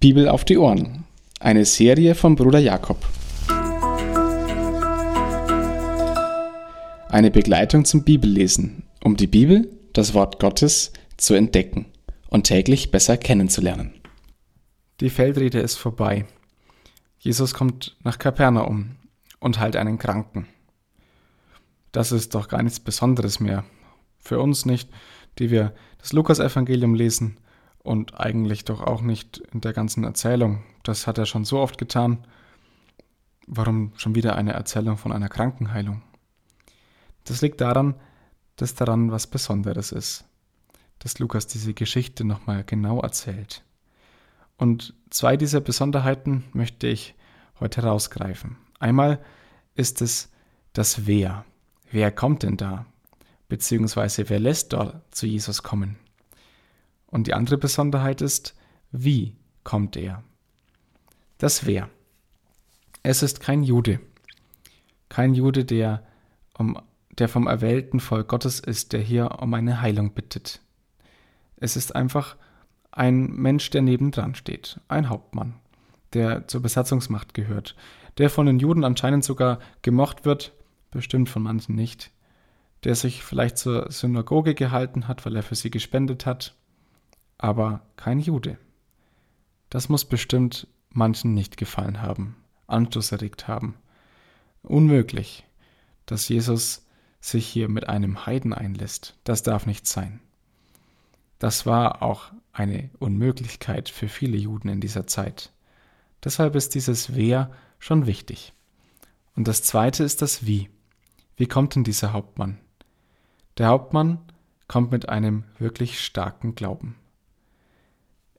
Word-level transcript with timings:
Bibel 0.00 0.30
auf 0.30 0.46
die 0.46 0.56
Ohren. 0.56 1.04
Eine 1.40 1.66
Serie 1.66 2.14
von 2.14 2.34
Bruder 2.34 2.58
Jakob. 2.58 2.96
Eine 7.10 7.30
Begleitung 7.30 7.84
zum 7.84 8.02
Bibellesen, 8.02 8.84
um 9.04 9.18
die 9.18 9.26
Bibel, 9.26 9.70
das 9.92 10.14
Wort 10.14 10.40
Gottes, 10.40 10.94
zu 11.18 11.34
entdecken 11.34 11.84
und 12.30 12.44
täglich 12.44 12.90
besser 12.90 13.18
kennenzulernen. 13.18 13.92
Die 15.00 15.10
Feldrede 15.10 15.60
ist 15.60 15.76
vorbei. 15.76 16.24
Jesus 17.18 17.52
kommt 17.52 17.94
nach 18.02 18.18
Kapernaum 18.18 18.96
und 19.38 19.60
heilt 19.60 19.76
einen 19.76 19.98
Kranken. 19.98 20.46
Das 21.92 22.10
ist 22.10 22.34
doch 22.34 22.48
gar 22.48 22.62
nichts 22.62 22.80
Besonderes 22.80 23.38
mehr. 23.38 23.64
Für 24.18 24.40
uns 24.40 24.64
nicht, 24.64 24.88
die 25.38 25.50
wir 25.50 25.74
das 25.98 26.14
Lukasevangelium 26.14 26.94
lesen 26.94 27.36
und 27.82 28.20
eigentlich 28.20 28.64
doch 28.64 28.80
auch 28.80 29.02
nicht 29.02 29.38
in 29.38 29.60
der 29.60 29.72
ganzen 29.72 30.04
Erzählung. 30.04 30.62
Das 30.82 31.06
hat 31.06 31.18
er 31.18 31.26
schon 31.26 31.44
so 31.44 31.58
oft 31.58 31.78
getan. 31.78 32.26
Warum 33.46 33.92
schon 33.96 34.14
wieder 34.14 34.36
eine 34.36 34.52
Erzählung 34.52 34.96
von 34.96 35.12
einer 35.12 35.28
Krankenheilung? 35.28 36.02
Das 37.24 37.42
liegt 37.42 37.60
daran, 37.60 37.94
dass 38.56 38.74
daran 38.74 39.10
was 39.10 39.26
Besonderes 39.26 39.92
ist, 39.92 40.24
dass 40.98 41.18
Lukas 41.18 41.46
diese 41.46 41.74
Geschichte 41.74 42.24
nochmal 42.24 42.64
genau 42.64 43.00
erzählt. 43.00 43.62
Und 44.56 44.94
zwei 45.08 45.36
dieser 45.36 45.60
Besonderheiten 45.60 46.44
möchte 46.52 46.86
ich 46.86 47.14
heute 47.58 47.82
herausgreifen. 47.82 48.56
Einmal 48.78 49.18
ist 49.74 50.02
es 50.02 50.30
das 50.74 51.06
Wer. 51.06 51.44
Wer 51.90 52.12
kommt 52.12 52.42
denn 52.42 52.56
da? 52.56 52.86
Beziehungsweise 53.48 54.28
wer 54.28 54.38
lässt 54.38 54.74
dort 54.74 55.14
zu 55.14 55.26
Jesus 55.26 55.62
kommen? 55.62 55.96
Und 57.10 57.26
die 57.26 57.34
andere 57.34 57.58
Besonderheit 57.58 58.20
ist, 58.20 58.54
wie 58.92 59.36
kommt 59.64 59.96
er? 59.96 60.22
Das 61.38 61.66
Wer. 61.66 61.88
Es 63.02 63.22
ist 63.22 63.40
kein 63.40 63.62
Jude. 63.62 64.00
Kein 65.08 65.34
Jude, 65.34 65.64
der, 65.64 66.06
um, 66.56 66.78
der 67.18 67.28
vom 67.28 67.46
erwählten 67.46 68.00
Volk 68.00 68.28
Gottes 68.28 68.60
ist, 68.60 68.92
der 68.92 69.00
hier 69.00 69.38
um 69.40 69.52
eine 69.54 69.80
Heilung 69.80 70.12
bittet. 70.12 70.60
Es 71.56 71.76
ist 71.76 71.94
einfach 71.94 72.36
ein 72.92 73.26
Mensch, 73.30 73.70
der 73.70 73.82
nebendran 73.82 74.34
steht, 74.34 74.80
ein 74.88 75.08
Hauptmann, 75.08 75.54
der 76.12 76.48
zur 76.48 76.62
Besatzungsmacht 76.62 77.34
gehört, 77.34 77.76
der 78.18 78.30
von 78.30 78.46
den 78.46 78.58
Juden 78.58 78.84
anscheinend 78.84 79.24
sogar 79.24 79.60
gemocht 79.82 80.24
wird, 80.24 80.52
bestimmt 80.90 81.28
von 81.28 81.42
manchen 81.42 81.74
nicht, 81.74 82.10
der 82.84 82.94
sich 82.94 83.22
vielleicht 83.22 83.58
zur 83.58 83.90
Synagoge 83.90 84.54
gehalten 84.54 85.06
hat, 85.06 85.24
weil 85.24 85.36
er 85.36 85.42
für 85.42 85.54
sie 85.54 85.70
gespendet 85.70 86.26
hat, 86.26 86.56
aber 87.40 87.80
kein 87.96 88.20
Jude. 88.20 88.58
Das 89.70 89.88
muss 89.88 90.04
bestimmt 90.04 90.66
manchen 90.90 91.34
nicht 91.34 91.56
gefallen 91.56 92.02
haben, 92.02 92.36
Anstoß 92.66 93.12
erregt 93.12 93.48
haben. 93.48 93.76
Unmöglich, 94.62 95.44
dass 96.06 96.28
Jesus 96.28 96.86
sich 97.20 97.46
hier 97.46 97.68
mit 97.68 97.88
einem 97.88 98.26
Heiden 98.26 98.52
einlässt. 98.52 99.16
Das 99.24 99.42
darf 99.42 99.66
nicht 99.66 99.86
sein. 99.86 100.20
Das 101.38 101.64
war 101.64 102.02
auch 102.02 102.32
eine 102.52 102.90
Unmöglichkeit 102.98 103.88
für 103.88 104.08
viele 104.08 104.36
Juden 104.36 104.68
in 104.68 104.80
dieser 104.80 105.06
Zeit. 105.06 105.52
Deshalb 106.22 106.54
ist 106.54 106.74
dieses 106.74 107.14
Wer 107.14 107.50
schon 107.78 108.06
wichtig. 108.06 108.52
Und 109.34 109.48
das 109.48 109.62
zweite 109.62 110.04
ist 110.04 110.20
das 110.20 110.44
Wie. 110.44 110.68
Wie 111.36 111.46
kommt 111.46 111.74
denn 111.74 111.84
dieser 111.84 112.12
Hauptmann? 112.12 112.58
Der 113.56 113.68
Hauptmann 113.68 114.18
kommt 114.68 114.90
mit 114.90 115.08
einem 115.08 115.44
wirklich 115.58 116.04
starken 116.04 116.54
Glauben. 116.54 116.96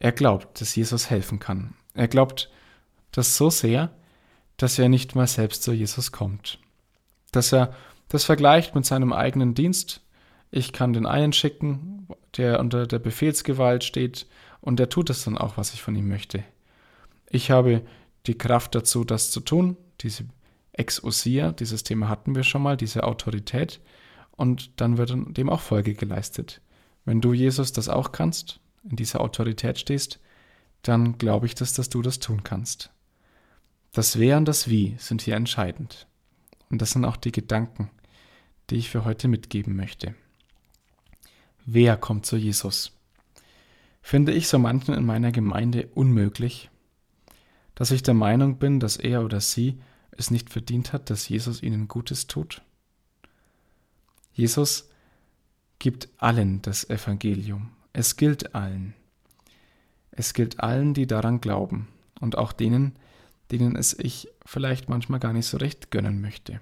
Er 0.00 0.12
glaubt, 0.12 0.60
dass 0.60 0.74
Jesus 0.74 1.10
helfen 1.10 1.38
kann. 1.38 1.74
Er 1.94 2.08
glaubt 2.08 2.50
das 3.12 3.36
so 3.36 3.50
sehr, 3.50 3.90
dass 4.56 4.78
er 4.78 4.88
nicht 4.88 5.14
mal 5.14 5.26
selbst 5.26 5.62
zu 5.62 5.72
Jesus 5.72 6.10
kommt. 6.10 6.58
Dass 7.32 7.52
er 7.52 7.74
das 8.08 8.24
vergleicht 8.24 8.74
mit 8.74 8.84
seinem 8.84 9.12
eigenen 9.12 9.54
Dienst. 9.54 10.00
Ich 10.50 10.72
kann 10.72 10.94
den 10.94 11.06
einen 11.06 11.32
schicken, 11.32 12.08
der 12.36 12.60
unter 12.60 12.86
der 12.86 12.98
Befehlsgewalt 12.98 13.84
steht, 13.84 14.26
und 14.60 14.78
der 14.78 14.88
tut 14.88 15.08
es 15.10 15.24
dann 15.24 15.38
auch, 15.38 15.56
was 15.56 15.72
ich 15.72 15.80
von 15.80 15.94
ihm 15.94 16.08
möchte. 16.08 16.44
Ich 17.30 17.50
habe 17.50 17.82
die 18.26 18.36
Kraft 18.36 18.74
dazu, 18.74 19.04
das 19.04 19.30
zu 19.30 19.40
tun, 19.40 19.76
diese 20.00 20.24
Exousia, 20.72 21.52
dieses 21.52 21.82
Thema 21.82 22.08
hatten 22.08 22.34
wir 22.34 22.42
schon 22.42 22.62
mal, 22.62 22.76
diese 22.76 23.04
Autorität, 23.04 23.80
und 24.32 24.80
dann 24.80 24.98
wird 24.98 25.14
dem 25.14 25.50
auch 25.50 25.60
Folge 25.60 25.94
geleistet. 25.94 26.60
Wenn 27.04 27.20
du, 27.20 27.32
Jesus, 27.32 27.72
das 27.72 27.88
auch 27.88 28.12
kannst, 28.12 28.60
in 28.88 28.96
dieser 28.96 29.20
Autorität 29.20 29.78
stehst, 29.78 30.20
dann 30.82 31.18
glaube 31.18 31.46
ich, 31.46 31.54
dass, 31.54 31.74
dass 31.74 31.88
du 31.88 32.02
das 32.02 32.18
tun 32.18 32.42
kannst. 32.42 32.90
Das 33.92 34.18
Wer 34.18 34.36
und 34.36 34.46
das 34.46 34.68
Wie 34.68 34.94
sind 34.98 35.22
hier 35.22 35.36
entscheidend. 35.36 36.06
Und 36.70 36.80
das 36.80 36.92
sind 36.92 37.04
auch 37.04 37.16
die 37.16 37.32
Gedanken, 37.32 37.90
die 38.70 38.76
ich 38.76 38.90
für 38.90 39.04
heute 39.04 39.28
mitgeben 39.28 39.74
möchte. 39.74 40.14
Wer 41.66 41.96
kommt 41.96 42.24
zu 42.24 42.36
Jesus? 42.36 42.92
Finde 44.00 44.32
ich 44.32 44.48
so 44.48 44.58
manchen 44.58 44.94
in 44.94 45.04
meiner 45.04 45.32
Gemeinde 45.32 45.88
unmöglich, 45.94 46.70
dass 47.74 47.90
ich 47.90 48.02
der 48.02 48.14
Meinung 48.14 48.58
bin, 48.58 48.80
dass 48.80 48.96
er 48.96 49.24
oder 49.24 49.40
sie 49.40 49.80
es 50.12 50.30
nicht 50.30 50.50
verdient 50.50 50.92
hat, 50.92 51.10
dass 51.10 51.28
Jesus 51.28 51.62
ihnen 51.62 51.88
Gutes 51.88 52.26
tut? 52.26 52.62
Jesus 54.32 54.88
gibt 55.78 56.08
allen 56.18 56.62
das 56.62 56.88
Evangelium. 56.88 57.70
Es 57.92 58.16
gilt 58.16 58.54
allen. 58.54 58.94
Es 60.10 60.34
gilt 60.34 60.60
allen, 60.60 60.94
die 60.94 61.06
daran 61.06 61.40
glauben 61.40 61.88
und 62.20 62.36
auch 62.36 62.52
denen, 62.52 62.96
denen 63.50 63.76
es 63.76 63.98
ich 63.98 64.28
vielleicht 64.44 64.88
manchmal 64.88 65.20
gar 65.20 65.32
nicht 65.32 65.46
so 65.46 65.56
recht 65.56 65.90
gönnen 65.90 66.20
möchte. 66.20 66.60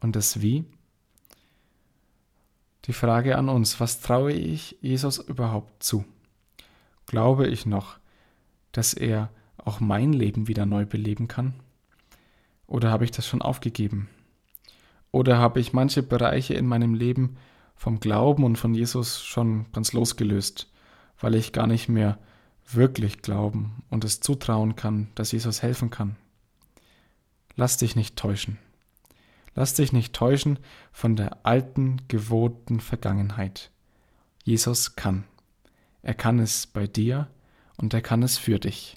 Und 0.00 0.16
das 0.16 0.40
Wie? 0.40 0.64
Die 2.84 2.92
Frage 2.92 3.36
an 3.36 3.48
uns, 3.48 3.80
was 3.80 4.00
traue 4.00 4.32
ich 4.32 4.78
Jesus 4.80 5.18
überhaupt 5.18 5.82
zu? 5.82 6.04
Glaube 7.06 7.46
ich 7.46 7.66
noch, 7.66 7.98
dass 8.72 8.94
er 8.94 9.30
auch 9.58 9.80
mein 9.80 10.12
Leben 10.12 10.48
wieder 10.48 10.64
neu 10.64 10.86
beleben 10.86 11.28
kann? 11.28 11.54
Oder 12.66 12.90
habe 12.90 13.04
ich 13.04 13.10
das 13.10 13.26
schon 13.26 13.42
aufgegeben? 13.42 14.08
Oder 15.10 15.38
habe 15.38 15.60
ich 15.60 15.72
manche 15.72 16.02
Bereiche 16.02 16.54
in 16.54 16.66
meinem 16.66 16.94
Leben 16.94 17.36
vom 17.78 18.00
Glauben 18.00 18.44
und 18.44 18.56
von 18.56 18.74
Jesus 18.74 19.22
schon 19.22 19.66
ganz 19.72 19.92
losgelöst, 19.92 20.68
weil 21.20 21.36
ich 21.36 21.52
gar 21.52 21.66
nicht 21.66 21.88
mehr 21.88 22.18
wirklich 22.70 23.22
glauben 23.22 23.82
und 23.88 24.04
es 24.04 24.20
zutrauen 24.20 24.76
kann, 24.76 25.08
dass 25.14 25.32
Jesus 25.32 25.62
helfen 25.62 25.88
kann. 25.88 26.16
Lass 27.56 27.76
dich 27.76 27.96
nicht 27.96 28.16
täuschen. 28.16 28.58
Lass 29.54 29.74
dich 29.74 29.92
nicht 29.92 30.12
täuschen 30.12 30.58
von 30.92 31.16
der 31.16 31.46
alten, 31.46 32.02
gewohnten 32.08 32.80
Vergangenheit. 32.80 33.70
Jesus 34.44 34.96
kann. 34.96 35.24
Er 36.02 36.14
kann 36.14 36.38
es 36.38 36.66
bei 36.66 36.86
dir 36.86 37.28
und 37.76 37.94
er 37.94 38.02
kann 38.02 38.22
es 38.22 38.38
für 38.38 38.58
dich. 38.58 38.96